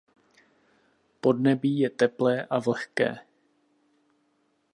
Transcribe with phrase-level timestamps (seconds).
[1.21, 3.17] Podnebí je teplé a vlhké.